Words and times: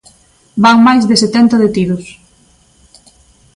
Van 0.65 0.77
máis 0.87 1.03
de 1.09 1.15
setenta 1.23 1.61
detidos. 1.65 2.05